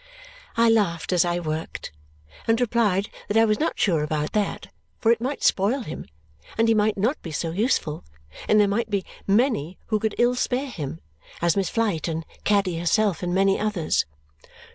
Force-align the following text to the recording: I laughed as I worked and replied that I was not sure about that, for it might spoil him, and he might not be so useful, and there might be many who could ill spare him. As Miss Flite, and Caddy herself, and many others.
I 0.57 0.67
laughed 0.67 1.13
as 1.13 1.23
I 1.23 1.37
worked 1.39 1.91
and 2.47 2.59
replied 2.59 3.11
that 3.27 3.37
I 3.37 3.45
was 3.45 3.59
not 3.59 3.77
sure 3.77 4.01
about 4.01 4.31
that, 4.33 4.73
for 4.99 5.11
it 5.11 5.21
might 5.21 5.43
spoil 5.43 5.81
him, 5.81 6.07
and 6.57 6.67
he 6.67 6.73
might 6.73 6.97
not 6.97 7.21
be 7.21 7.29
so 7.31 7.51
useful, 7.51 8.03
and 8.47 8.59
there 8.59 8.67
might 8.67 8.89
be 8.89 9.05
many 9.27 9.77
who 9.89 9.99
could 9.99 10.15
ill 10.17 10.33
spare 10.33 10.71
him. 10.71 11.01
As 11.39 11.55
Miss 11.55 11.69
Flite, 11.69 12.07
and 12.07 12.25
Caddy 12.43 12.79
herself, 12.79 13.21
and 13.21 13.31
many 13.35 13.59
others. 13.59 14.07